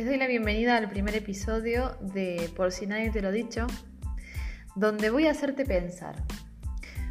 Les 0.00 0.06
doy 0.06 0.16
la 0.16 0.28
bienvenida 0.28 0.78
al 0.78 0.88
primer 0.88 1.14
episodio 1.14 1.94
de 2.00 2.50
Por 2.56 2.72
si 2.72 2.86
nadie 2.86 3.10
te 3.10 3.20
lo 3.20 3.30
dicho, 3.30 3.66
donde 4.74 5.10
voy 5.10 5.26
a 5.26 5.32
hacerte 5.32 5.66
pensar. 5.66 6.14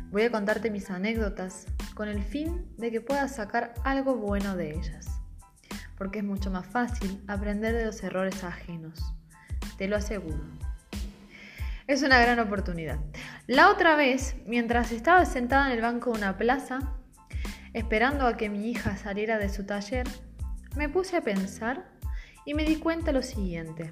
Voy 0.09 0.23
a 0.23 0.31
contarte 0.31 0.71
mis 0.71 0.89
anécdotas 0.89 1.67
con 1.94 2.07
el 2.07 2.23
fin 2.23 2.66
de 2.80 2.89
que 2.89 2.99
puedas 2.99 3.36
sacar 3.36 3.75
algo 3.84 4.16
bueno 4.16 4.55
de 4.55 4.71
ellas, 4.71 5.05
porque 5.99 6.17
es 6.17 6.25
mucho 6.25 6.49
más 6.49 6.66
fácil 6.66 7.21
aprender 7.27 7.75
de 7.75 7.86
los 7.86 8.02
errores 8.02 8.44
ajenos, 8.44 8.99
te 9.77 9.88
lo 9.88 9.95
aseguro. 9.95 10.41
Es 11.85 12.02
una 12.02 12.20
gran 12.20 12.40
oportunidad. 12.40 12.98
La 13.45 13.70
otra 13.70 13.95
vez, 13.98 14.35
mientras 14.48 14.91
estaba 14.91 15.26
sentada 15.26 15.67
en 15.67 15.73
el 15.73 15.81
banco 15.84 16.12
de 16.12 16.17
una 16.17 16.40
plaza, 16.40 16.80
esperando 17.73 18.26
a 18.26 18.35
que 18.35 18.49
mi 18.49 18.67
hija 18.71 18.98
saliera 18.98 19.38
de 19.38 19.49
su 19.49 19.67
taller, 19.67 20.08
me 20.76 20.90
puse 20.90 21.17
a 21.17 21.21
pensar 21.21 21.98
y 22.49 22.55
me 22.55 22.63
di 22.63 22.77
cuenta 22.77 23.12
lo 23.12 23.21
siguiente. 23.21 23.91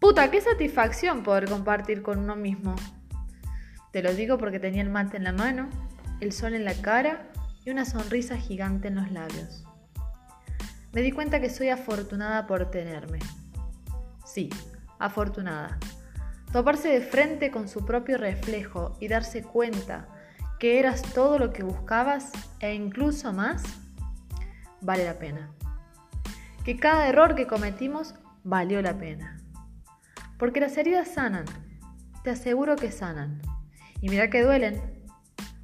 Puta, 0.00 0.28
qué 0.28 0.40
satisfacción 0.40 1.22
poder 1.22 1.48
compartir 1.48 2.02
con 2.02 2.18
uno 2.18 2.34
mismo. 2.34 2.74
Te 3.92 4.02
lo 4.02 4.12
digo 4.12 4.38
porque 4.38 4.58
tenía 4.58 4.82
el 4.82 4.90
mate 4.90 5.18
en 5.18 5.22
la 5.22 5.30
mano, 5.30 5.68
el 6.18 6.32
sol 6.32 6.54
en 6.54 6.64
la 6.64 6.74
cara 6.74 7.30
y 7.64 7.70
una 7.70 7.84
sonrisa 7.84 8.36
gigante 8.36 8.88
en 8.88 8.96
los 8.96 9.12
labios. 9.12 9.62
Me 10.92 11.00
di 11.00 11.12
cuenta 11.12 11.40
que 11.40 11.48
soy 11.48 11.68
afortunada 11.68 12.48
por 12.48 12.72
tenerme. 12.72 13.20
Sí, 14.24 14.50
afortunada. 14.98 15.78
Toparse 16.52 16.88
de 16.88 17.02
frente 17.02 17.52
con 17.52 17.68
su 17.68 17.84
propio 17.84 18.18
reflejo 18.18 18.96
y 18.98 19.06
darse 19.06 19.44
cuenta 19.44 20.08
que 20.58 20.80
eras 20.80 21.02
todo 21.14 21.38
lo 21.38 21.52
que 21.52 21.62
buscabas 21.62 22.32
e 22.58 22.74
incluso 22.74 23.32
más, 23.32 23.62
vale 24.80 25.04
la 25.04 25.20
pena 25.20 25.52
que 26.68 26.76
cada 26.76 27.08
error 27.08 27.34
que 27.34 27.46
cometimos 27.46 28.14
valió 28.44 28.82
la 28.82 28.98
pena. 28.98 29.38
Porque 30.38 30.60
las 30.60 30.76
heridas 30.76 31.08
sanan, 31.08 31.46
te 32.22 32.28
aseguro 32.28 32.76
que 32.76 32.92
sanan. 32.92 33.40
Y 34.02 34.10
mira 34.10 34.28
que 34.28 34.42
duelen, 34.42 34.78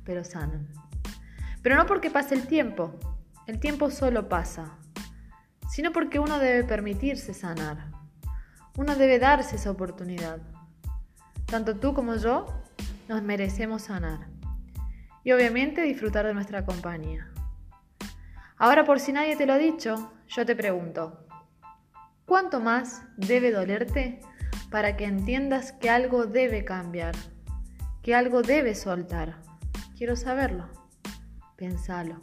pero 0.02 0.24
sanan. 0.24 0.66
Pero 1.60 1.76
no 1.76 1.84
porque 1.84 2.10
pase 2.10 2.34
el 2.34 2.46
tiempo, 2.46 2.98
el 3.46 3.60
tiempo 3.60 3.90
solo 3.90 4.30
pasa, 4.30 4.78
sino 5.70 5.92
porque 5.92 6.20
uno 6.20 6.38
debe 6.38 6.64
permitirse 6.64 7.34
sanar. 7.34 7.90
Uno 8.78 8.96
debe 8.96 9.18
darse 9.18 9.56
esa 9.56 9.70
oportunidad. 9.70 10.38
Tanto 11.44 11.76
tú 11.76 11.92
como 11.92 12.16
yo 12.16 12.46
nos 13.10 13.22
merecemos 13.22 13.82
sanar. 13.82 14.28
Y 15.22 15.32
obviamente 15.32 15.82
disfrutar 15.82 16.24
de 16.24 16.32
nuestra 16.32 16.64
compañía. 16.64 17.28
Ahora 18.56 18.84
por 18.84 19.00
si 19.00 19.12
nadie 19.12 19.36
te 19.36 19.46
lo 19.46 19.54
ha 19.54 19.58
dicho, 19.58 20.12
yo 20.28 20.46
te 20.46 20.54
pregunto, 20.54 21.26
¿cuánto 22.24 22.60
más 22.60 23.02
debe 23.16 23.50
dolerte 23.50 24.20
para 24.70 24.96
que 24.96 25.04
entiendas 25.04 25.72
que 25.72 25.90
algo 25.90 26.26
debe 26.26 26.64
cambiar, 26.64 27.14
que 28.02 28.14
algo 28.14 28.42
debe 28.42 28.74
soltar? 28.74 29.40
Quiero 29.96 30.14
saberlo. 30.14 30.68
Pensalo. 31.56 32.20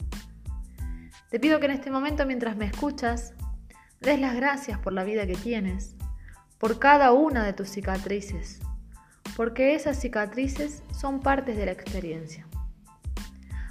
Te 1.29 1.39
pido 1.39 1.59
que 1.59 1.65
en 1.65 1.71
este 1.71 1.91
momento, 1.91 2.25
mientras 2.25 2.55
me 2.55 2.65
escuchas, 2.65 3.33
des 3.99 4.19
las 4.19 4.35
gracias 4.35 4.79
por 4.79 4.93
la 4.93 5.03
vida 5.03 5.27
que 5.27 5.35
tienes, 5.35 5.95
por 6.57 6.79
cada 6.79 7.11
una 7.11 7.45
de 7.45 7.53
tus 7.53 7.69
cicatrices, 7.69 8.59
porque 9.35 9.75
esas 9.75 9.99
cicatrices 9.99 10.83
son 10.93 11.21
partes 11.21 11.57
de 11.57 11.65
la 11.65 11.71
experiencia. 11.71 12.47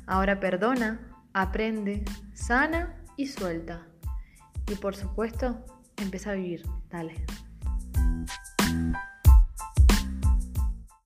Ahora 0.06 0.40
perdona 0.40 1.09
aprende, 1.32 2.04
sana 2.34 3.02
y 3.16 3.26
suelta. 3.26 3.86
Y 4.68 4.74
por 4.76 4.94
supuesto, 4.96 5.64
empieza 5.96 6.30
a 6.30 6.34
vivir. 6.34 6.62
Dale. 6.90 7.14